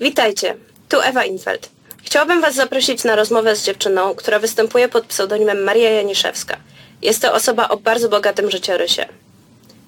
[0.00, 0.56] Witajcie,
[0.88, 1.68] tu Ewa Infeld.
[2.02, 6.56] Chciałabym Was zaprosić na rozmowę z dziewczyną, która występuje pod pseudonimem Maria Janiszewska.
[7.02, 9.08] Jest to osoba o bardzo bogatym życiorysie.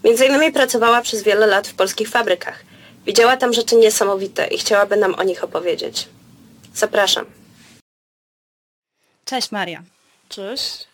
[0.04, 2.64] Między innymi pracowała przez wiele lat w polskich fabrykach.
[3.06, 6.09] Widziała tam rzeczy niesamowite i chciałaby nam o nich opowiedzieć.
[6.75, 7.27] Zapraszam.
[9.25, 9.82] Cześć Maria.
[10.29, 10.86] Cześć.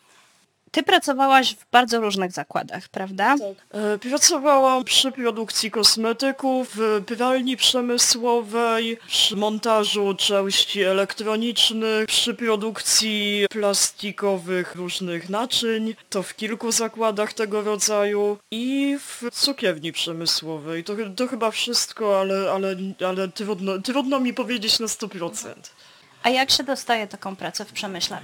[0.70, 3.36] Ty pracowałaś w bardzo różnych zakładach, prawda?
[3.70, 14.74] E, Pracowałam przy produkcji kosmetyków, w pralni przemysłowej, przy montażu części elektronicznych, przy produkcji plastikowych
[14.74, 20.84] różnych naczyń, to w kilku zakładach tego rodzaju i w cukierni przemysłowej.
[20.84, 22.76] To, to chyba wszystko, ale, ale,
[23.08, 25.54] ale trudno, trudno mi powiedzieć na 100%.
[26.22, 28.20] A jak się dostaje taką pracę w przemyśle?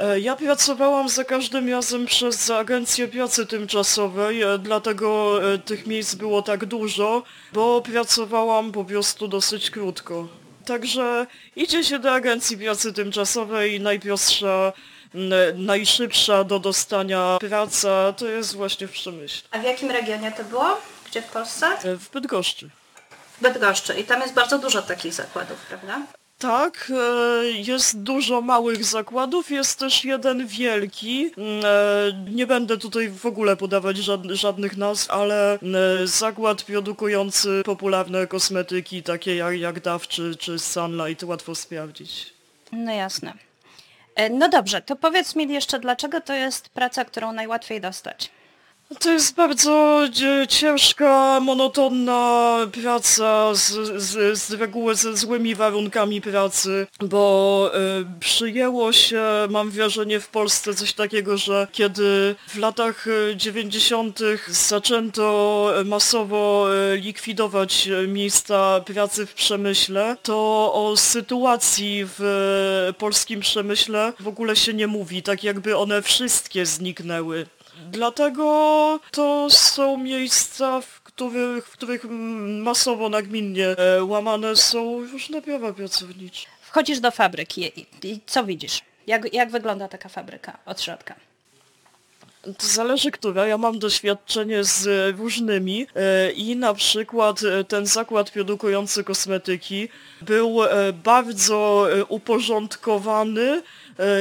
[0.00, 6.14] E, Ja pracowałam za każdym razem przez Agencję Pracy Tymczasowej, e, dlatego e, tych miejsc
[6.14, 7.22] było tak dużo,
[7.52, 10.28] bo pracowałam po prostu dosyć krótko.
[10.66, 14.72] Także idzie się do Agencji Pracy Tymczasowej, najprostsza,
[15.54, 20.80] najszybsza do dostania praca to jest właśnie w Przemyśle, A w jakim regionie to było?
[21.10, 21.66] Gdzie w Polsce?
[21.98, 22.70] w Bydgoszczy.
[23.38, 23.94] W Bydgoszczy.
[24.00, 26.02] I tam jest bardzo dużo takich zakładów, prawda?
[26.40, 26.92] Tak,
[27.44, 31.30] e, jest dużo małych zakładów, jest też jeden wielki.
[31.36, 35.58] Mm, e, Nie będę tutaj w ogóle podawać żad- żadnych nazw, ale e,
[36.06, 42.32] zakład produkujący popularne kosmetyki, takie jak, Dove czy, czy Sunlight, łatwo sprawdzić.
[42.72, 43.32] No jasne.
[44.30, 48.30] No dobrze, to powiedz mi jeszcze, dlaczego to jest praca, którą najłatwiej dostać?
[48.98, 56.86] To jest bardzo dzie- ciężka, monotonna praca z, z, z reguły ze złymi warunkami pracy,
[57.00, 63.34] bo y, przyjęło się, mam wrażenie, w Polsce coś takiego, że kiedy w latach y,
[63.36, 64.18] 90.
[64.48, 70.34] zaczęto masowo likwidować miejsca pracy w przemyśle, to
[70.74, 77.46] o sytuacji w polskim przemyśle w ogóle się nie mówi, tak jakby one wszystkie zniknęły.
[77.92, 82.04] Dlatego to są miejsca, w których, w których
[82.62, 86.46] masowo, nagminnie e, łamane są różne prawa pracownicze.
[86.62, 88.80] Wchodzisz do fabryki i, i co widzisz?
[89.06, 91.14] Jak, jak wygląda taka fabryka od środka?
[92.42, 93.46] To zależy która.
[93.46, 99.88] Ja mam doświadczenie z e, różnymi e, i na przykład ten zakład produkujący kosmetyki
[100.22, 100.58] był
[101.04, 103.62] bardzo uporządkowany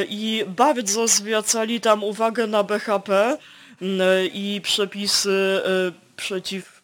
[0.09, 3.37] i bardzo zwracali tam uwagę na BHP
[3.81, 6.79] m, e, i przepisy e, przeciwpożarowe,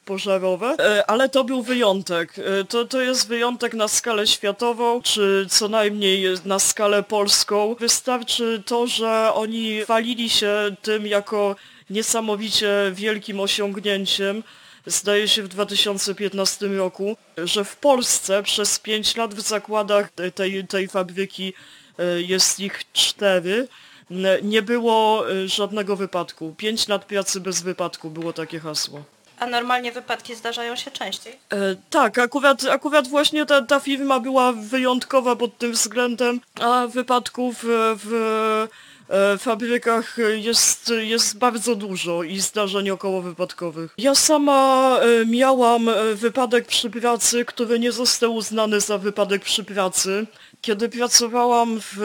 [0.79, 2.39] E, ale to był wyjątek.
[2.39, 7.75] E, To, to jest wyjątek na skalę światową, czy co najmniej na skalę polską.
[7.79, 11.55] Wystarczy to, że oni chwalili się tym jako
[11.89, 14.43] niesamowicie wielkim osiągnięciem,
[14.85, 20.87] zdaje się w 2015 roku, że w Polsce przez 5 lat w zakładach tej, tej
[20.87, 21.53] fabryki
[22.27, 23.67] jest ich cztery,
[24.43, 26.55] nie było e, żadnego wypadku.
[26.57, 29.03] 5 lat pracy bez wypadku było takie hasło.
[29.39, 31.33] A normalnie wypadki zdarzają się częściej?
[31.49, 37.65] E, tak, akurat, akurat właśnie ta, ta firma była wyjątkowa pod tym względem, a wypadków
[37.65, 37.95] e,
[39.09, 43.93] w e, fabrykach jest, jest bardzo dużo i zdarzeń około wypadkowych.
[43.97, 49.63] Ja sama e, miałam e, wypadek przy pracy, który nie został uznany za wypadek przy
[49.63, 50.25] pracy.
[50.61, 51.97] Kiedy pracowałam w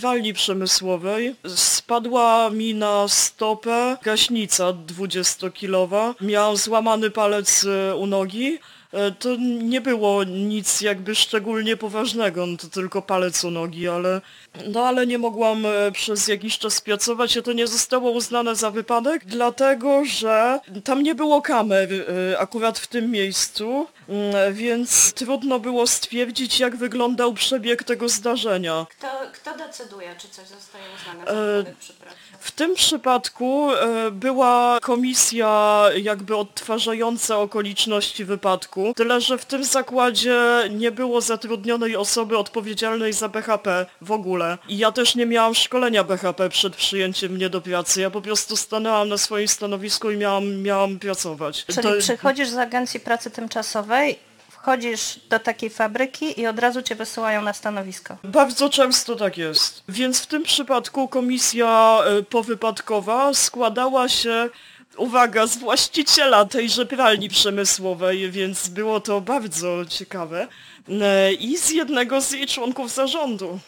[0.00, 6.14] pralni przemysłowej, spadła mi na stopę gaśnica 20-kilowa.
[6.20, 7.66] Miałam złamany palec
[7.98, 8.58] u nogi.
[8.96, 14.20] E, To nie było nic jakby szczególnie poważnego, no to tylko palec u nogi, ale
[14.68, 18.70] no ale nie mogłam e, przez jakiś czas pracować, a to nie zostało uznane za
[18.70, 25.60] wypadek, dlatego że tam nie było kamer e, akurat w tym miejscu, mm, więc trudno
[25.60, 28.86] było stwierdzić jak wyglądał przebieg tego zdarzenia.
[28.90, 32.16] Kto, kto decyduje, czy coś zostaje uznane za wypadek przy pracy?
[32.40, 40.40] W tym przypadku e, była komisja jakby odtwarzająca okoliczności wypadku, tyle że w tym zakładzie
[40.70, 44.58] nie było zatrudnionej osoby odpowiedzialnej za BHP w ogóle.
[44.68, 48.00] I ja też nie miałam szkolenia BHP przed przyjęciem mnie do pracy.
[48.00, 51.64] Ja po prostu stanęłam na swoim stanowisku i miałam, miałam pracować.
[51.64, 54.18] Czyli To- przychodzisz z agencji pracy tymczasowej,
[54.66, 58.16] wchodzisz do takiej fabryki i od razu cię wysyłają na stanowisko.
[58.24, 59.82] Bardzo często tak jest.
[59.88, 64.48] Więc w tym przypadku komisja e, powypadkowa składała się,
[64.96, 70.48] uwaga, z właściciela tejże pralni przemysłowej, więc było to bardzo ciekawe,
[70.88, 73.58] e, i z jednego z jej członków zarządu.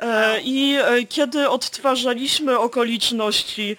[0.00, 0.76] E, I
[1.08, 3.76] kiedy odtwarzaliśmy okoliczności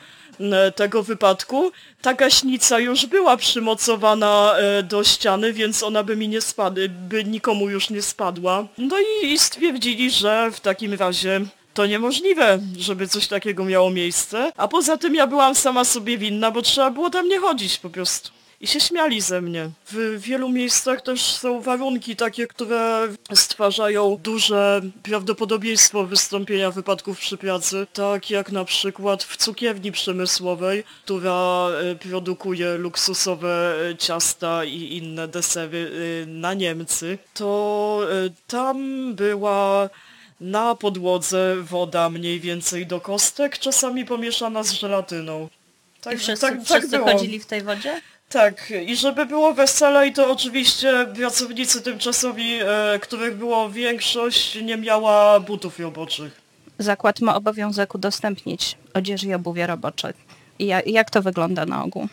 [0.75, 1.71] tego wypadku,
[2.01, 7.23] ta gaśnica już była przymocowana e, do ściany, więc ona by mi nie spadła, by
[7.23, 8.67] nikomu już nie spadła.
[8.77, 11.41] No i stwierdzili, że w takim razie
[11.73, 14.51] to niemożliwe, żeby coś takiego miało miejsce.
[14.57, 17.89] A poza tym ja byłam sama sobie winna, bo trzeba było tam nie chodzić po
[17.89, 18.38] prostu.
[18.61, 19.69] I się śmiali ze mnie.
[19.91, 27.87] W wielu miejscach też są warunki takie, które stwarzają duże prawdopodobieństwo wystąpienia wypadków przy pracy.
[27.93, 35.27] Tak jak na przykład w cukierni przemysłowej, która e, produkuje luksusowe e, ciasta i inne
[35.27, 35.91] desery
[36.23, 37.17] e, na Niemcy.
[37.33, 38.01] To
[38.47, 38.77] tam
[39.15, 39.89] była
[40.41, 45.49] na podłodze woda mniej więcej do kostek, czasami pomieszana z żelatyną.
[46.13, 47.11] I wszyscy, wszyscy było.
[47.11, 48.01] chodzili w tej wodzie?
[48.29, 55.39] Tak, i żeby było weselej, to oczywiście pracownicy tymczasowi, e, których było większość, nie miała
[55.39, 56.41] butów roboczych.
[56.79, 60.13] Zakład ma obowiązek udostępnić odzież i obuwie robocze.
[60.59, 62.07] I ja, jak to wygląda na ogół?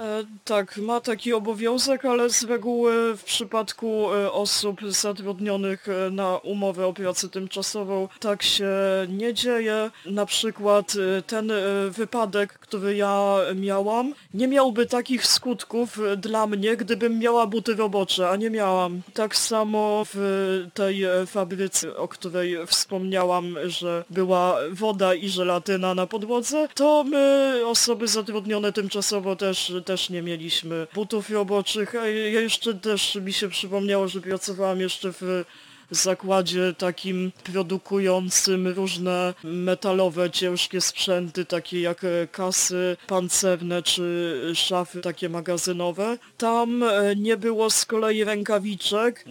[0.00, 6.36] E, tak, ma taki obowiązek, ale z reguły w przypadku e, osób zatrudnionych e, na
[6.36, 8.70] umowę o pracę tymczasową tak się
[9.08, 9.90] nie dzieje.
[10.06, 11.52] Na przykład ten
[11.90, 18.36] wypadek, który ja miałam, nie miałby takich skutków dla mnie, gdybym miała buty robocze, a
[18.36, 19.02] nie miałam.
[19.14, 26.68] Tak samo w tej fabryce, o której wspomniałam, że była woda i żelatyna na podłodze,
[26.74, 31.94] to my, osoby zatrudnione tymczasowo też, też nie mieliśmy butów roboczych.
[31.94, 35.44] A ja jeszcze też mi się przypomniało, że pracowałam jeszcze w
[35.90, 46.18] zakładzie takim produkującym różne metalowe, ciężkie sprzęty, takie jak kasy pancerne czy szafy takie magazynowe.
[46.38, 49.24] Tam e, nie było z kolei rękawiczek,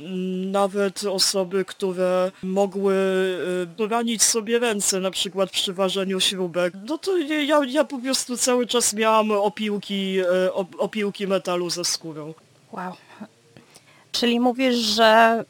[0.45, 2.95] nawet osoby, które mogły
[3.79, 6.73] e, ranić sobie ręce, na przykład przy ważeniu śrubek.
[6.87, 11.85] No to ja, ja po prostu cały czas miałam opiłki, e, op- opiłki metalu ze
[11.85, 12.33] skórą.
[12.71, 12.93] Wow.
[14.11, 15.43] Czyli mówisz, że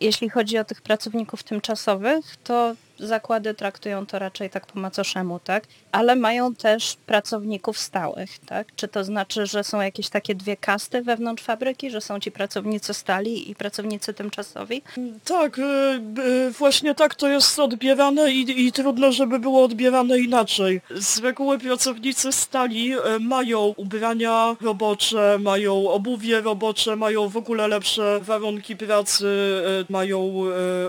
[0.00, 5.64] jeśli chodzi o tych pracowników tymczasowych, to zakłady traktują to raczej tak po macoszemu, tak?
[5.92, 8.66] Ale mają też pracowników stałych, tak?
[8.76, 12.94] Czy to znaczy, że są jakieś takie dwie kasty wewnątrz fabryki, że są ci pracownicy
[12.94, 14.82] stali i pracownicy tymczasowi?
[15.24, 20.80] Tak, y, y, właśnie tak to jest odbierane i, i trudno, żeby było odbierane inaczej.
[20.94, 28.20] Z reguły pracownicy stali y, mają ubrania robocze, mają obuwie robocze, mają w ogóle lepsze
[28.22, 29.26] warunki pracy,
[29.88, 30.34] mają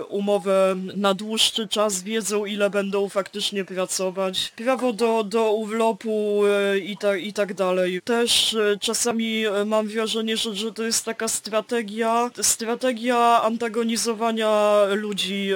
[0.08, 4.52] umowę na dłuższy czas, wiedzą ile będą faktycznie pracować.
[4.56, 6.42] Prawo do, do urlopu
[6.74, 8.02] y, i, ta, i tak dalej.
[8.02, 15.50] Też y, czasami y, mam wrażenie, że, że to jest taka strategia, strategia antagonizowania ludzi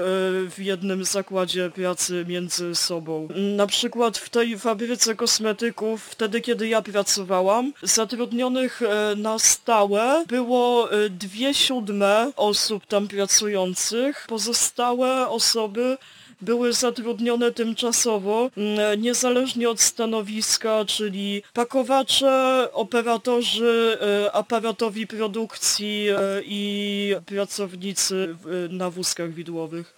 [0.50, 3.28] w jednym zakładzie pracy między sobą.
[3.56, 8.80] Na przykład w tej fabryce kosmetyków, wtedy kiedy ja pracowałam, zatrudnionych
[9.16, 14.24] na stałe było dwie siódme osób tam pracujących.
[14.28, 15.98] Pozostałe osoby
[16.40, 27.14] były zatrudnione tymczasowo, mm, niezależnie od stanowiska, czyli pakowacze, operatorzy, e, aparatowi produkcji e, i
[27.26, 29.94] pracownicy w- na wózkach widłowych.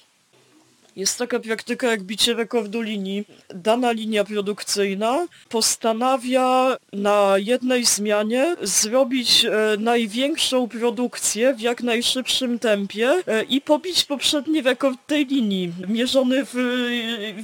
[0.98, 3.24] Jest taka praktyka jak bicie rekordu linii.
[3.48, 13.22] Dana linia produkcyjna postanawia na jednej zmianie zrobić e, największą produkcję w jak najszybszym tempie
[13.26, 16.54] e, i pobić poprzedni rekord tej linii, mierzony w,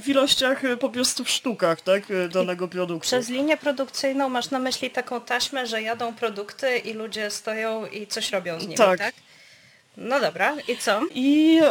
[0.05, 3.07] w ilościach e, po prostu w sztukach, tak, e, danego produktu.
[3.07, 8.07] Przez linię produkcyjną masz na myśli taką taśmę, że jadą produkty i ludzie stoją i
[8.07, 8.99] coś robią z nimi, tak?
[8.99, 9.15] Tak.
[9.97, 11.01] No dobra, i co?
[11.15, 11.69] I e,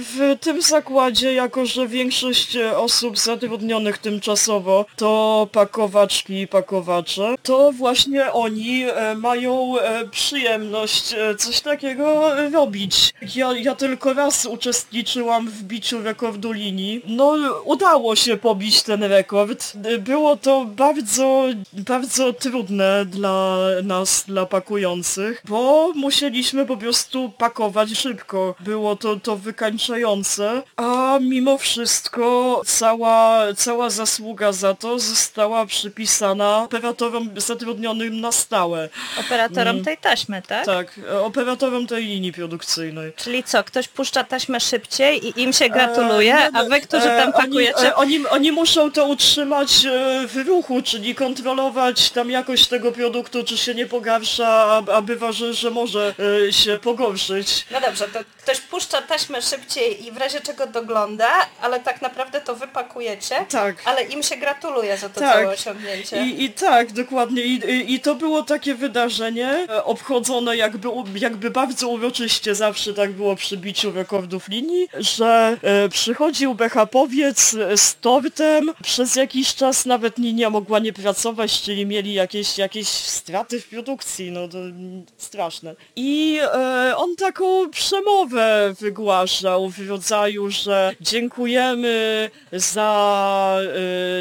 [0.00, 8.32] w tym zakładzie, jako że większość osób zatrudnionych tymczasowo to pakowaczki i pakowacze, to właśnie
[8.32, 13.14] oni e, mają e, przyjemność coś takiego robić.
[13.34, 17.02] Ja, ja tylko raz uczestniczyłam w biciu rekordu linii.
[17.06, 19.76] No udało się pobić ten rekord.
[19.98, 27.57] Było to bardzo, bardzo trudne dla nas, dla pakujących, bo musieliśmy po prostu pakować
[27.94, 28.54] szybko.
[28.60, 37.30] Było to, to wykańczające, a mimo wszystko cała, cała zasługa za to została przypisana operatorom
[37.36, 38.88] zatrudnionym na stałe.
[39.20, 40.66] Operatorom tej taśmy, tak?
[40.66, 43.12] Tak, e, operatorom tej linii produkcyjnej.
[43.16, 47.06] Czyli co, ktoś puszcza taśmę szybciej i im się gratuluje, E, nie, a wy, którzy
[47.06, 47.94] tam e, pakujecie...
[47.94, 52.92] Oni, e, oni, oni muszą to utrzymać e, w ruchu, czyli kontrolować tam jakość tego
[52.92, 56.14] produktu, czy się nie pogarsza, a, a bywa, że, że może
[56.48, 57.47] e, się pogorszyć.
[57.48, 57.66] Być.
[57.70, 61.28] No dobrze, to ktoś puszcza taśmę szybciej i w razie czego dogląda,
[61.60, 63.76] ale tak naprawdę to wypakujecie, Tak.
[63.84, 65.32] ale im się gratuluje za to Tak.
[65.32, 66.26] całe osiągnięcie.
[66.26, 67.42] I, I tak, dokładnie.
[67.42, 73.12] I, i, I to było takie wydarzenie e, obchodzone jakby, jakby bardzo uroczyście, zawsze tak
[73.12, 80.18] było przy biciu rekordów linii, że e, przychodził BHP-owiec z tortem, przez jakiś czas nawet
[80.18, 85.74] linia mogła nie pracować, czyli mieli jakieś, jakieś straty w produkcji, no to mm, straszne.
[85.96, 93.58] I e, on taką przemowę wygłaszał w rodzaju, że dziękujemy za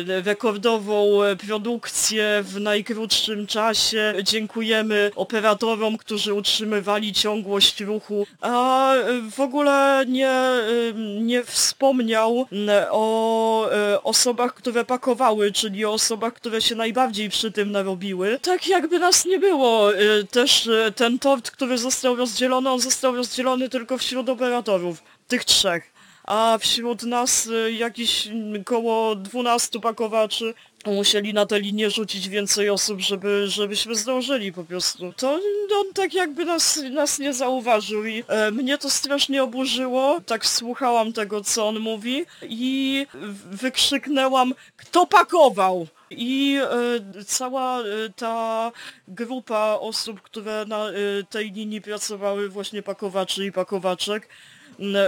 [0.09, 8.93] e, rekordową produkcję w najkrótszym czasie, dziękujemy operatorom, którzy utrzymywali ciągłość ruchu, a
[9.31, 10.61] w ogóle nie, e,
[11.19, 17.51] nie wspomniał m, o e, osobach, które pakowały, czyli o osobach, które się najbardziej przy
[17.51, 18.39] tym narobiły.
[18.41, 19.89] Tak jakby nas nie było.
[20.31, 25.93] Też ten tort, który został rozdzielony, on został rozdzielony tylko wśród operatorów, tych trzech.
[26.23, 28.29] A wśród nas e, jakieś
[28.65, 30.53] koło 12 pakowaczy
[30.85, 35.13] musieli na tę linię rzucić więcej osób, żeby, żebyśmy zdążyli po prostu.
[35.13, 35.33] To
[35.79, 40.21] on tak jakby nas, nas nie zauważył i e, mnie to strasznie oburzyło.
[40.25, 43.05] Tak słuchałam tego, co on mówi i
[43.51, 45.87] wykrzyknęłam, kto pakował?
[46.09, 46.59] I
[47.17, 47.83] e, cała e,
[48.15, 48.71] ta
[49.07, 50.93] grupa osób, które na e,
[51.29, 54.29] tej linii pracowały, właśnie pakowaczy i pakowaczek,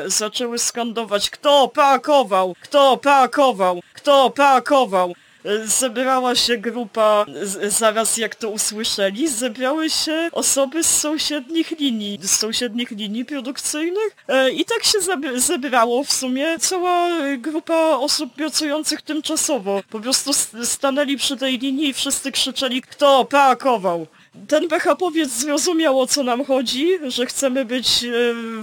[0.05, 5.13] zaczęły skandować, kto pakował, kto pakował, kto pakował.
[5.45, 7.25] E, Zebrała się grupa,
[7.67, 14.49] zaraz jak to usłyszeli, zebrały się osoby z sąsiednich linii, z sąsiednich linii produkcyjnych e,
[14.51, 19.81] i tak się zeb- zebrało w sumie cała grupa osób pracujących tymczasowo.
[19.89, 20.31] Po prostu
[20.63, 24.07] stanęli przy tej linii i wszyscy krzyczeli, kto pakował.
[24.47, 28.09] Ten BHP-owiec zrozumiał o co nam chodzi, że chcemy być e,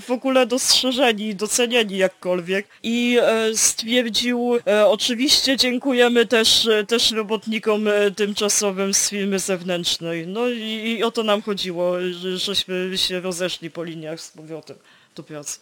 [0.00, 8.94] w ogóle dostrzeżeni, docenieni jakkolwiek i e, stwierdził, e, oczywiście dziękujemy też, też robotnikom tymczasowym
[8.94, 10.26] z firmy zewnętrznej.
[10.26, 14.76] No i, i o to nam chodziło, że, żeśmy się rozeszli po liniach z powrotem
[15.14, 15.58] do pracy.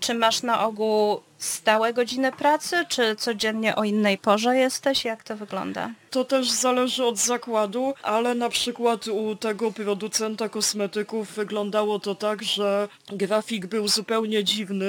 [0.00, 5.04] Czy masz na ogół stałe godziny pracy, czy codziennie o innej porze jesteś?
[5.04, 5.90] Jak to wygląda?
[6.10, 12.42] To też zależy od zakładu, ale na przykład u tego producenta kosmetyków wyglądało to tak,
[12.42, 14.86] że grafik był zupełnie dziwny,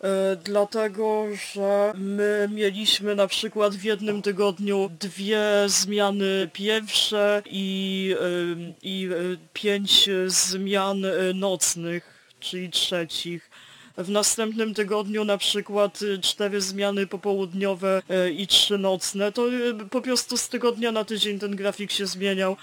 [0.00, 8.72] e, dlatego że my mieliśmy na przykład w jednym tygodniu dwie zmiany pierwsze i, e,
[8.82, 11.02] i e, pięć zmian
[11.34, 13.51] nocnych, czyli trzecich.
[13.98, 19.32] W następnym tygodniu na przykład y, cztery zmiany popołudniowe y, i trzy nocne.
[19.32, 22.56] To y, po prostu z tygodnia na tydzień ten grafik się zmieniał.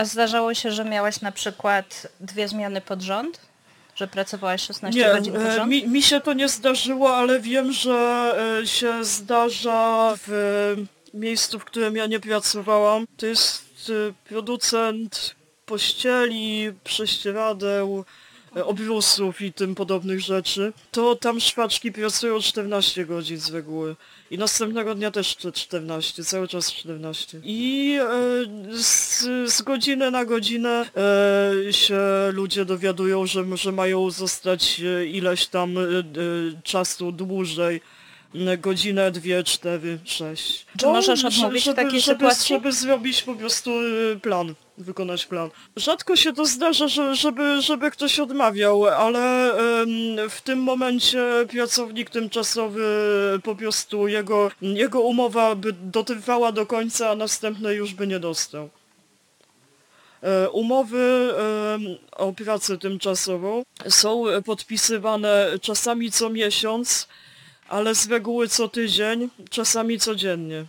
[0.00, 3.40] A zdarzało się, że miałeś na przykład dwie zmiany pod rząd?
[3.94, 5.70] Że pracowałaś 16 Nie, godzin pod e, rząd?
[5.70, 10.76] mi, mi się to nie zdarzyło, ale wiem, że e, się zdarza w
[11.14, 13.06] miejscu, w którym ja nie pracowałam.
[13.16, 13.92] To jest
[14.28, 15.34] producent
[15.66, 18.04] pościeli, prześcieradeł,
[18.54, 20.72] obrusów i tym podobnych rzeczy.
[20.90, 23.96] To tam szwaczki pracują 14 godzin z reguły.
[24.30, 27.40] I następnego dnia też te 14, cały czas 14.
[27.44, 29.20] I e, z,
[29.52, 32.00] z godziny na godzinę e, się
[32.32, 36.02] ludzie dowiadują, że, że mają zostać e, ileś tam e, e,
[36.62, 37.80] czasu dłużej.
[38.34, 40.66] N- Godzinę, dwie, cztery, sześć.
[40.78, 42.56] Czy możesz odmówić żeby, takiej żeby, sytuacji?
[42.56, 45.50] Żeby zrobić po prostu e, plan, wykonać plan.
[45.76, 49.52] Rzadko się to zdarza, że, żeby, żeby ktoś odmawiał, ale
[50.30, 52.84] w tym momencie pracownik tymczasowy
[53.44, 58.68] po prostu jego, jego umowa by dotrwała do końca, a następnej już by nie dostał.
[60.22, 61.34] E, Umowy
[62.12, 67.08] o pracę tymczasową są podpisywane czasami co miesiąc,
[67.72, 70.64] ale z reguły co tydzień, czasami codziennie.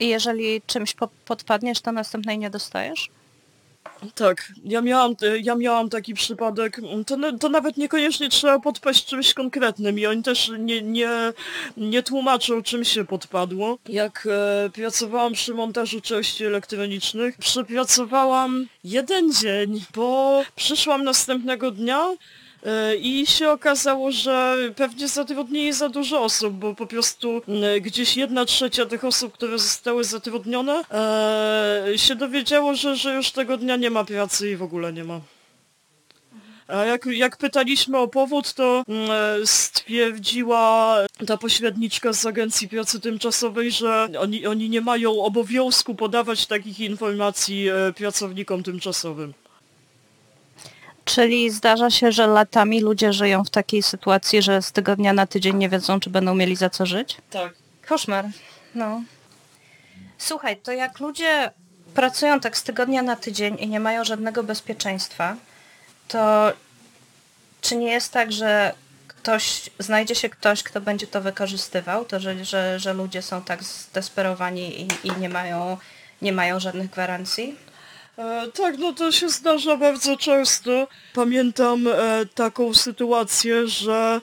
[0.00, 3.08] I jeżeli czymś po- podpadniesz, to następnej nie dostajesz?
[4.14, 9.34] Tak, ja miałam, ja miałam taki przypadek, to, na- to nawet niekoniecznie trzeba podpaść czymś
[9.34, 11.08] konkretnym i oni też nie, nie,
[11.76, 13.78] nie tłumaczą czym się podpadło.
[13.88, 22.06] Jak e, pracowałam przy montażu części elektronicznych, przepracowałam jeden dzień, bo przyszłam następnego dnia
[23.00, 28.44] i się okazało, że pewnie zatrudnili za dużo osób, bo po prostu e, gdzieś jedna
[28.44, 33.90] trzecia tych osób, które zostały zatrudnione, e, się dowiedziało, że, że już tego dnia nie
[33.90, 35.20] ma pracy i w ogóle nie ma.
[36.68, 43.70] A jak, jak pytaliśmy o powód, to e, stwierdziła ta pośredniczka z Agencji Pracy Tymczasowej,
[43.70, 49.34] że oni, oni nie mają obowiązku podawać takich informacji e, pracownikom tymczasowym.
[51.04, 55.56] Czyli zdarza się, że latami ludzie żyją w takiej sytuacji, że z tygodnia na tydzień
[55.56, 57.16] nie wiedzą, czy będą mieli za co żyć?
[57.30, 57.52] Tak.
[57.88, 58.24] Koszmar.
[58.74, 59.02] No.
[60.18, 61.50] Słuchaj, to jak ludzie
[61.94, 65.36] pracują tak z tygodnia na tydzień i nie mają żadnego bezpieczeństwa,
[66.08, 66.52] to
[67.60, 68.74] czy nie jest tak, że
[69.08, 73.62] ktoś, znajdzie się ktoś, kto będzie to wykorzystywał, to że, że, że ludzie są tak
[73.64, 75.76] zdesperowani i, i nie, mają,
[76.22, 77.56] nie mają żadnych gwarancji?
[78.18, 80.88] E, tak, no to się zdarza bardzo często.
[81.14, 84.20] Pamiętam e, taką sytuację, że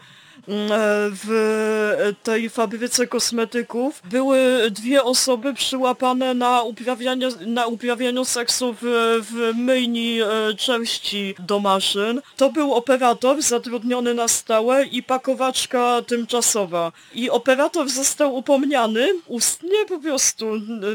[0.47, 0.75] mm, e,
[1.11, 8.85] w tej fabryce kosmetyków były dwie osoby przyłapane na uprawianiu, na uprawianiu seksu w,
[9.21, 10.19] w myjni
[10.57, 12.21] części do maszyn.
[12.37, 16.91] To był operator zatrudniony na stałe i pakowaczka tymczasowa.
[17.13, 20.45] I operator został upomniany ustnie po prostu,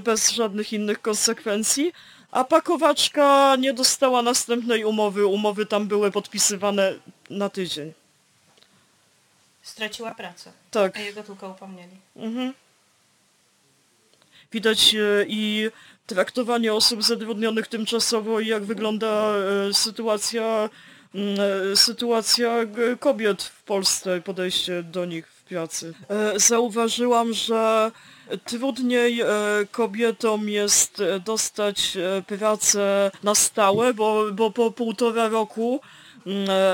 [0.03, 1.93] bez żadnych innych konsekwencji.
[2.35, 5.27] A pakowaczka nie dostała następnej umowy.
[5.27, 6.95] Umowy tam były podpisywane
[7.31, 7.93] na tydzień.
[9.63, 10.97] Straciła pracę, Tak.
[10.97, 11.97] a jego tylko upomnieli.
[12.17, 12.55] Mhm.
[14.53, 15.71] Widać e, i
[16.07, 19.35] traktowanie osób zatrudnionych tymczasowo i jak wygląda
[19.69, 20.71] e, sytuacja,
[21.73, 22.57] e, sytuacja
[23.01, 25.95] kobiet w Polsce, podejście do nich pracy.
[26.09, 27.91] E, Zauważyłam, że
[28.45, 29.27] trudniej e,
[29.73, 35.81] kobietom jest e, dostać pracę na stałe, bo, bo po półtora roku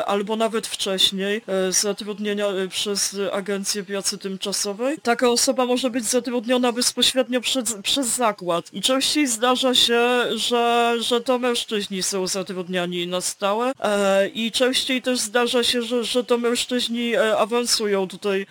[0.06, 4.98] albo nawet wcześniej e, zatrudnienia e, przez agencję pracy tymczasowej.
[5.02, 11.20] Taka osoba może być zatrudniona bezpośrednio przez, przez zakład i częściej zdarza się, że, że
[11.20, 16.38] to mężczyźni są zatrudniani na stałe e, i częściej też zdarza się, że, że to
[16.38, 18.46] mężczyźni e, awansują tutaj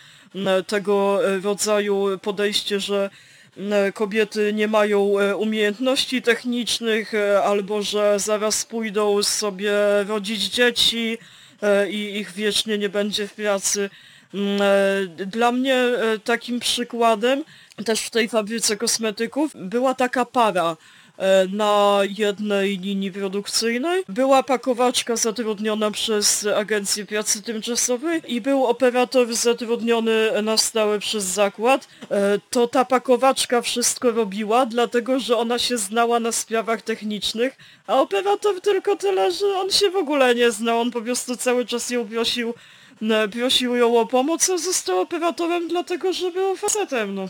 [0.68, 3.10] tego e, rodzaju podejście, że
[3.94, 9.74] kobiety nie mają e, umiejętności technicznych e, albo że zaraz pójdą sobie
[10.08, 11.18] rodzić dzieci
[11.62, 13.90] e, i ich wiecznie nie będzie w pracy.
[14.34, 17.44] Mm, e, Dla mnie e, takim przykładem
[17.86, 20.99] też w tej fabryce kosmetyków była taka para e,
[21.52, 24.04] na jednej linii produkcyjnej.
[24.10, 31.88] Była pakowaczka zatrudniona przez Agencję Pracy Tymczasowej i był operator zatrudniony na stałe przez zakład.
[32.12, 38.02] E, To ta pakowaczka wszystko robiła, dlatego że ona się znała na sprawach technicznych, a
[38.02, 41.90] operator tylko tyle, że on się w ogóle nie znał, on po prostu cały czas
[41.90, 42.54] ją prosił,
[43.02, 47.26] n- prosił ją o pomoc, a został operatorem dlatego, że był facetem, no.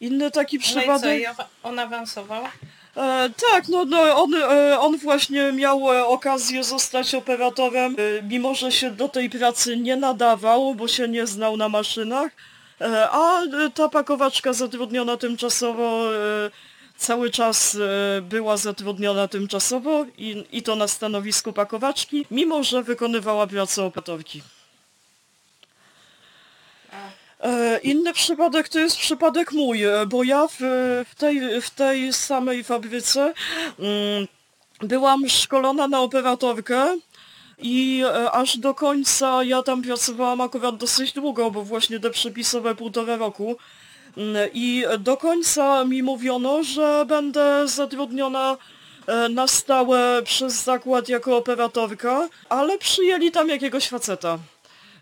[0.00, 1.20] Inny taki No i co, przypadek...
[1.20, 2.42] i awa- on awansował?
[2.96, 8.54] E, tak, no, no on, e, on właśnie miał e, okazję zostać operatorem, e, mimo
[8.54, 12.32] że się do tej pracy nie nadawał, bo się nie znał na maszynach,
[12.80, 16.02] e, a e, ta pakowaczka zatrudniona tymczasowo
[16.96, 17.76] cały czas
[18.22, 24.42] była zatrudniona tymczasowo i, i to na stanowisku pakowaczki, mimo że wykonywała pracę operatorki.
[27.42, 30.56] E, Inny przypadek to jest przypadek mój, e, bo ja w,
[31.10, 33.34] w, tej, w tej samej fabryce
[33.78, 34.28] mm,
[34.80, 36.98] byłam szkolona na operatorkę
[37.58, 42.74] i e, aż do końca ja tam pracowałam akurat dosyć długo, bo właśnie te przepisowe
[42.74, 43.56] półtora roku.
[44.16, 48.56] Mm, I do końca mi mówiono, że będę zatrudniona
[49.30, 54.38] na stałe przez zakład jako operatorka, ale przyjęli tam jakiegoś faceta.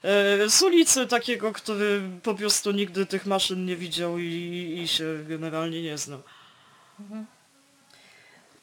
[0.05, 5.05] E, Z ulicy takiego, który po prostu nigdy tych maszyn nie widział i, i się
[5.29, 6.23] generalnie nie znał.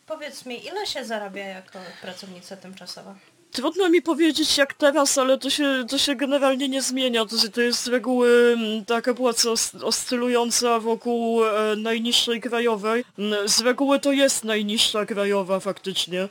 [0.08, 3.16] Powiedz mi, ile się zarabia jako pracownica tymczasowa?
[3.52, 7.26] Trudno mi powiedzieć jak teraz, ale to się, to się generalnie nie zmienia.
[7.26, 13.04] To, to jest z reguły taka płaca os- oscylująca wokół e, najniższej krajowej.
[13.46, 16.30] Z reguły to jest najniższa krajowa faktycznie.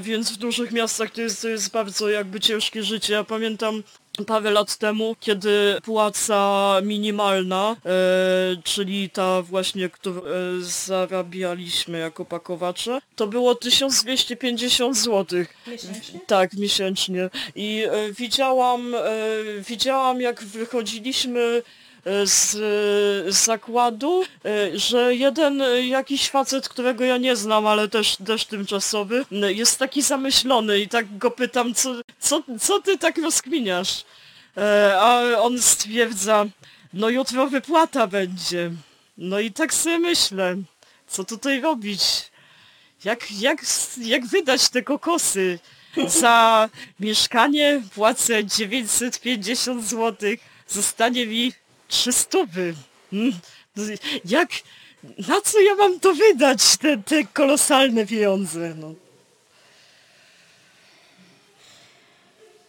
[0.00, 3.12] Więc w dużych miastach to jest, to jest bardzo jakby ciężkie życie.
[3.12, 3.82] Ja pamiętam
[4.26, 7.92] parę lat temu, kiedy płaca minimalna, e,
[8.64, 10.22] czyli ta właśnie, którą e,
[10.60, 15.44] zarabialiśmy jako pakowacze, to było 1250 zł.
[15.66, 16.20] Miesięcznie?
[16.26, 17.30] Tak, miesięcznie.
[17.54, 19.00] I e, widziałam, e,
[19.68, 21.62] widziałam jak wychodziliśmy
[22.24, 29.24] z, zakładu, e, że jeden jakiś facet, którego ja nie znam, ale też, też tymczasowy,
[29.30, 34.04] jest taki zamyślony i tak go pytam, co, co, co ty tak rozkminiasz?
[34.56, 36.46] E, A on stwierdza,
[36.92, 38.70] no jutro wypłata będzie.
[39.18, 40.56] No i tak sobie myślę,
[41.08, 42.02] co tutaj robić?
[43.04, 43.58] Jak, jak,
[43.98, 45.58] jak wydać te kokosy?
[46.06, 46.68] Za
[47.00, 50.30] mieszkanie płacę 950 zł,
[50.68, 51.52] zostanie mi
[51.92, 52.46] 300.
[53.10, 53.32] Hmm?
[53.76, 53.82] No,
[54.24, 54.50] Jak,
[55.28, 58.74] na co ja mam to wydać, te, te kolosalne pieniądze?
[58.74, 58.94] No.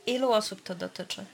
[0.05, 1.25] Ilu osób to dotyczy?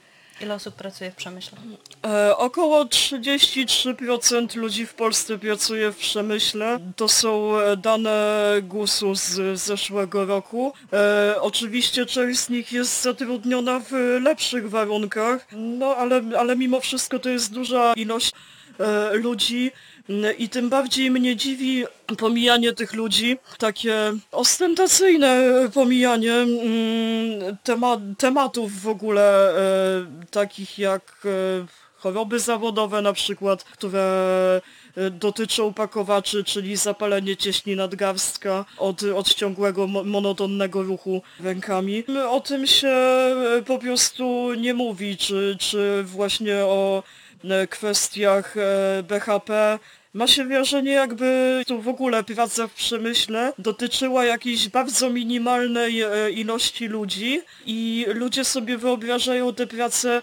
[0.41, 1.57] Ile osób pracuje w przemyśle?
[2.05, 6.79] E, około 33% ludzi w Polsce pracuje w przemyśle.
[6.95, 10.73] To są e, dane GUS-u z zeszłego roku.
[10.93, 17.19] E, oczywiście część z nich jest zatrudniona w lepszych warunkach, no ale, ale mimo wszystko
[17.19, 18.31] to jest duża ilość
[18.79, 19.71] e, ludzi.
[20.09, 21.85] Mm, I tym bardziej mnie dziwi
[22.17, 25.37] pomijanie tych ludzi, takie ostentacyjne
[25.73, 31.65] pomijanie mm, tema tematów w ogóle e, takich jak e,
[31.97, 34.61] choroby zawodowe na przykład, które
[34.97, 42.03] e, dotyczą pakowaczy, czyli zapalenie cieśni nadgarstka od, od ciągłego, mo- monotonnego ruchu rękami.
[42.29, 47.03] O tym się e, po prostu nie mówi, czy, czy właśnie o
[47.43, 48.55] e, kwestiach
[49.03, 49.79] BHP.
[50.13, 56.31] Ma się wrażenie, jakby tu w ogóle praca w przemyśle dotyczyła jakiejś bardzo minimalnej e,
[56.31, 60.21] ilości ludzi i ludzie sobie wyobrażają tę pracę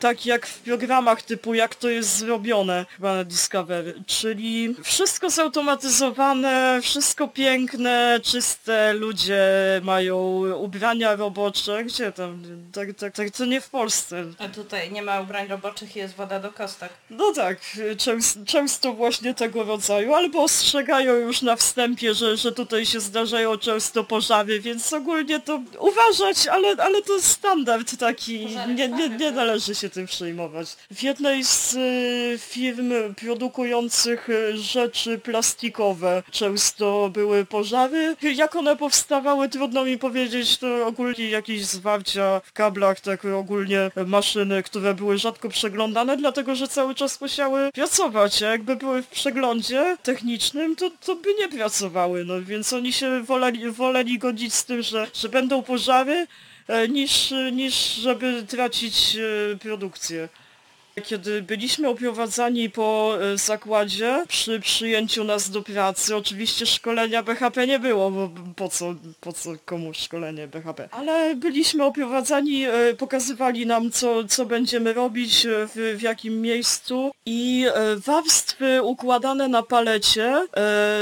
[0.00, 6.80] tak jak w programach typu jak to jest zrobione chyba na Discovery, czyli wszystko zautomatyzowane,
[6.82, 9.40] wszystko piękne, czyste, ludzie
[9.82, 10.16] mają
[10.56, 14.24] ubrania robocze, gdzie tam, tak, tak, tak to nie w Polsce.
[14.38, 16.92] A tutaj nie ma ubrań roboczych i jest woda do kostek.
[17.10, 17.58] No tak,
[17.96, 23.56] częs- często właśnie tego rodzaju, albo ostrzegają już na wstępie, że, że tutaj się zdarzają
[23.56, 29.36] często pożary, więc ogólnie to uważać, ale, ale to standard taki, nie, nie, nie tak?
[29.46, 30.76] Należy się tym przejmować.
[30.90, 38.16] W jednej z y, firm produkujących y, rzeczy plastikowe często były pożary.
[38.22, 44.62] Jak one powstawały, trudno mi powiedzieć, to ogólnie jakieś zwarcia w kablach, tak ogólnie maszyny,
[44.62, 49.96] które były rzadko przeglądane, dlatego że cały czas musiały pracować, a jakby były w przeglądzie
[50.02, 54.82] technicznym, to, to by nie pracowały, no więc oni się woleli, woleli godzić z tym,
[54.82, 56.26] że, że będą pożary,
[56.88, 60.28] niż, niż żeby tracić e, produkcję.
[61.04, 67.78] Kiedy byliśmy oprowadzani po e, zakładzie przy przyjęciu nas do pracy, oczywiście szkolenia BHP nie
[67.78, 70.88] było, bo po co, po co komu szkolenie BHP.
[70.90, 77.10] Ale byliśmy oprowadzani, e, pokazywali nam co, co będziemy robić, e, w, w jakim miejscu.
[77.26, 80.46] I warstwy układane na palecie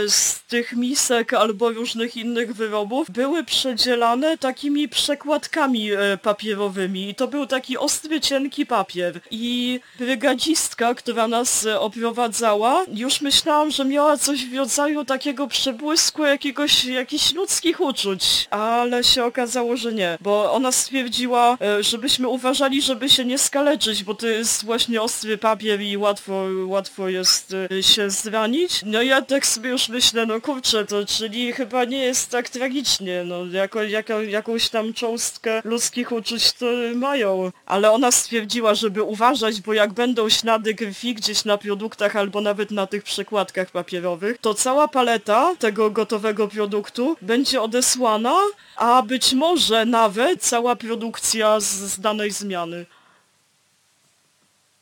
[0.08, 5.90] z tych misek albo różnych innych wyrobów były przedzielane takimi przekładkami
[6.22, 7.08] papierowymi.
[7.08, 9.20] I to był taki ostry, cienki papier.
[9.30, 16.24] I brygadzistka, która nas e, oprowadzała, już myślałam, że miała coś w rodzaju takiego przebłysku
[16.24, 22.82] jakiegoś, jakichś ludzkich uczuć, ale się okazało, że nie, bo ona stwierdziła, e, żebyśmy uważali,
[22.82, 27.82] żeby się nie skaleczyć, bo to jest właśnie ostry papier i łatwo, łatwo jest e,
[27.82, 28.80] się zranić.
[28.86, 33.24] No ja tak sobie już myślę, no kurczę, to czyli chyba nie jest tak tragicznie,
[33.26, 33.82] no jako,
[34.22, 40.28] jakąś tam cząstkę ludzkich uczuć to mają, ale ona stwierdziła, żeby uważać, bo jak będą
[40.28, 45.90] ślady krwi gdzieś na produktach albo nawet na tych przekładkach papierowych, to cała paleta tego
[45.90, 48.36] gotowego produktu będzie odesłana,
[48.76, 52.86] a być może nawet cała produkcja z, z danej zmiany.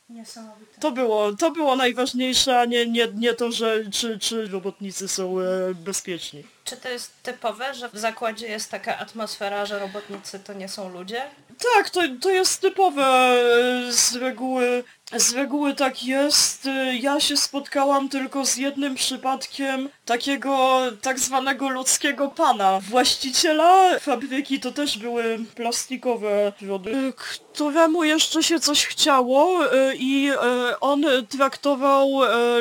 [0.09, 0.81] Niesamowite.
[0.81, 5.39] To było, to było najważniejsze, a nie, nie, nie to, że czy, czy robotnicy są
[5.39, 6.43] e, bezpieczni.
[6.63, 10.89] Czy to jest typowe, że w zakładzie jest taka atmosfera, że robotnicy to nie są
[10.89, 11.21] ludzie?
[11.63, 14.83] Tak, to, to jest typowe e, z reguły.
[15.17, 16.65] Z reguły tak jest.
[16.65, 22.79] E, Ja się spotkałam tylko z jednym przypadkiem takiego tak zwanego ludzkiego pana.
[22.89, 29.59] Właściciela fabryki to też były plastikowe wody, e, któremu jeszcze się coś chciało
[29.99, 30.31] i
[30.81, 32.09] on traktował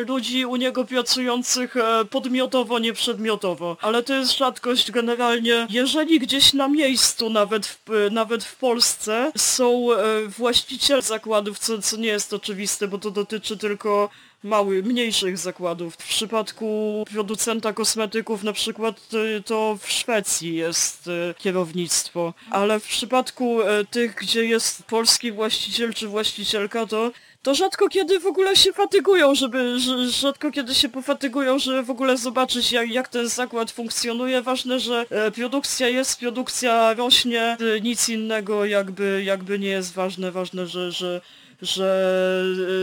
[0.08, 1.74] ludzi u niego pracujących
[2.10, 3.76] podmiotowo, nie przedmiotowo.
[3.80, 5.66] Ale to jest rzadkość generalnie.
[5.70, 8.91] Jeżeli gdzieś na miejscu, nawet w, nawet w Polsce,
[9.36, 14.08] są e, właściciele zakładów, co, co nie jest oczywiste, bo to dotyczy tylko
[14.42, 15.94] małych, mniejszych zakładów.
[15.94, 19.08] W przypadku producenta kosmetyków na przykład
[19.44, 25.94] to w Szwecji jest e, kierownictwo, ale w przypadku e, tych, gdzie jest polski właściciel
[25.94, 27.10] czy właścicielka, to
[27.42, 31.90] to rzadko kiedy w ogóle się fatygują, żeby, że- rzadko kiedy się pofatygują, żeby w
[31.90, 34.42] ogóle zobaczyć jak, jak ten zakład funkcjonuje.
[34.42, 37.42] Ważne, że e, produkcja jest, produkcja rośnie,
[37.76, 41.20] e, nic innego jakby, jakby nie jest ważne, ważne, że, że
[41.62, 42.42] że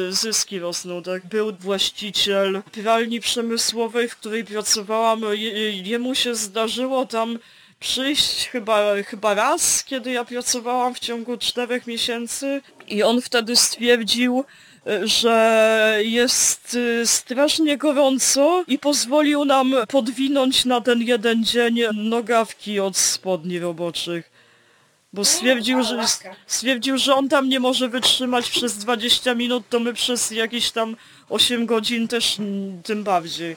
[0.10, 1.26] e, zyski rosną, tak?
[1.26, 7.40] Był właściciel pralni przemysłowej, w której pracowałam, Je, jemu się zdarzyło tam
[7.80, 14.44] przyjść chyba, chyba raz, kiedy ja pracowałam w ciągu czterech miesięcy i on wtedy stwierdził,
[14.88, 22.80] e, że jest e, strasznie gorąco i pozwolił nam podwinąć na ten jeden dzień nogawki
[22.80, 24.40] od spodni roboczych.
[25.14, 26.04] Bo stwierdził, że,
[26.48, 30.96] stwierdził, że on tam nie może wytrzymać przez 20 minut, to my przez jakieś tam
[31.30, 32.38] 8 godzin też
[32.84, 33.56] tym bardziej.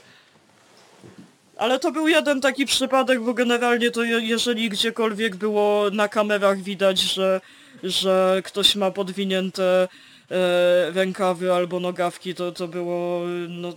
[1.57, 6.63] Ale to był jeden taki przypadek, bo generalnie to je, jeżeli gdziekolwiek było na kamerach
[6.63, 7.41] widać, że,
[7.83, 9.89] że ktoś ma podwinięte
[10.31, 13.73] e, rękawy albo nogawki, to, to było no,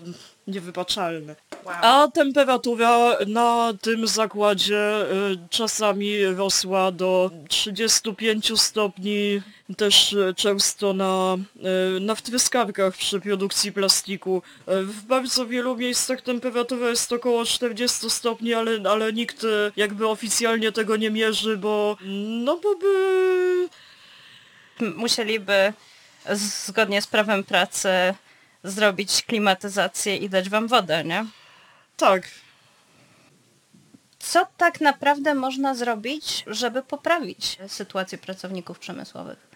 [0.48, 1.36] niewybaczalne.
[1.66, 9.42] A temperatura na tym zakładzie y, czasami rosła do 35 stopni,
[9.78, 11.38] też często na,
[11.98, 14.42] y, na wtryskawkach przy produkcji plastiku.
[14.68, 20.96] W bardzo wielu miejscach temperatura jest około 40 stopni, ale, ale nikt jakby oficjalnie tego
[20.96, 21.98] nie mierzy, bo
[22.46, 23.70] no bo by...
[24.80, 25.74] Musieliby
[26.32, 27.90] zgodnie z prawem pracy
[28.64, 31.26] zrobić klimatyzację i dać wam wodę, nie?
[31.98, 32.30] Tak,
[34.20, 39.56] Co tak naprawdę można zrobić, żeby poprawić sytuację pracowników przemysłowych?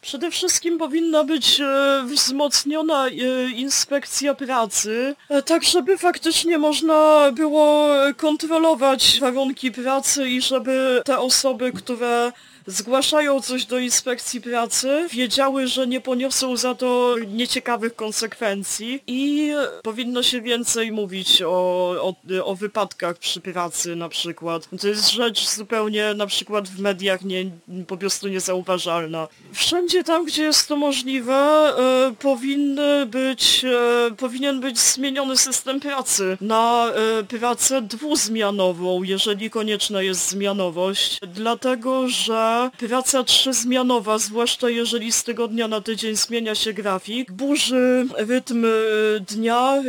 [0.00, 3.10] Przede wszystkim powinna być e, wzmocniona e,
[3.50, 11.72] inspekcja pracy, e, tak żeby faktycznie można było kontrolować warunki pracy i żeby te osoby,
[11.72, 12.32] które
[12.66, 19.50] zgłaszają coś do inspekcji pracy, wiedziały, że nie poniosą za to nieciekawych konsekwencji i
[19.82, 21.48] powinno się więcej mówić o,
[22.00, 24.68] o, o wypadkach przy pracy na przykład.
[24.80, 27.50] To jest rzecz zupełnie na przykład w mediach nie,
[27.86, 29.28] po prostu niezauważalna.
[29.52, 36.38] Wszędzie tam, gdzie jest to możliwe, e, powinny być, e, powinien być zmieniony system pracy
[36.40, 42.55] na e, pracę dwuzmianową, jeżeli konieczna jest zmianowość, dlatego że
[42.88, 48.68] praca trzyzmianowa, zwłaszcza jeżeli z tygodnia na tydzień zmienia się grafik, burzy rytm e,
[49.20, 49.82] dnia, e,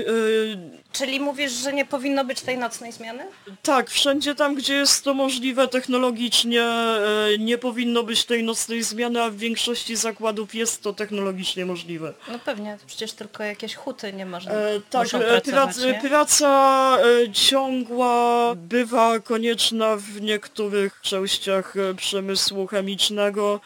[0.91, 3.23] Czyli mówisz, że nie powinno być tej nocnej zmiany?
[3.63, 9.21] tak, wszędzie tam, gdzie jest to możliwe technologicznie, e, nie powinno być tej nocnej zmiany,
[9.21, 12.13] a w większości zakładów jest to technologicznie możliwe.
[12.31, 14.51] No pewnie, przecież tylko jakieś huty nie można.
[14.51, 16.09] E, tak, muszą e, pracować, prac, nie?
[16.09, 23.59] praca e, ciągła bywa konieczna w niektórych częściach e, przemysłu chemicznego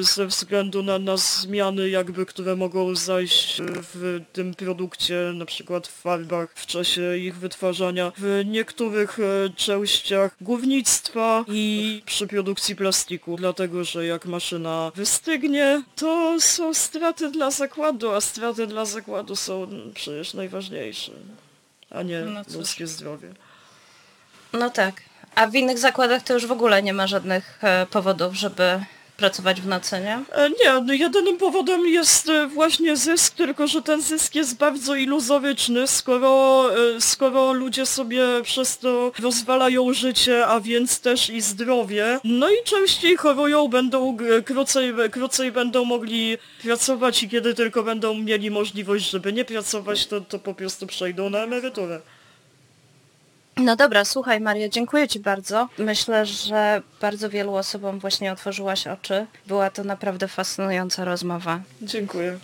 [0.00, 5.92] ze względu na, na zmiany jakby, które mogą zajść w tym produkcie, na przykład w
[6.00, 13.84] farbach w czasie ich wytwarzania, w niektórych e, częściach głównictwa i przy produkcji plastiku, dlatego
[13.84, 20.34] że jak maszyna wystygnie, to są straty dla zakładu, a straty dla zakładu są przecież
[20.34, 21.12] najważniejsze,
[21.90, 22.54] a nie No cóż.
[22.54, 23.28] ludzkie zdrowie.
[24.52, 25.02] No tak.
[25.34, 28.80] A w innych zakładach to już w ogóle nie ma żadnych e, powodów, żeby
[29.18, 30.20] pracować w nocy, nie?
[30.32, 34.94] E, Nie, no jedynym powodem jest e, właśnie zysk, tylko że ten zysk jest bardzo
[34.94, 36.64] iluzoryczny, skoro,
[36.96, 42.20] e, skoro ludzie sobie przez to rozwalają życie, a więc też i zdrowie.
[42.24, 48.50] No i częściej chorują, będą krócej, krócej będą mogli pracować i kiedy tylko będą mieli
[48.50, 52.00] możliwość, żeby nie pracować, to, to po prostu przejdą na emeryturę.
[53.58, 55.68] No dobra, słuchaj Maria, dziękuję Ci bardzo.
[55.78, 59.26] Myślę, że bardzo wielu osobom właśnie otworzyłaś oczy.
[59.46, 61.60] Była to naprawdę fascynująca rozmowa.
[61.82, 62.38] Dziękuję.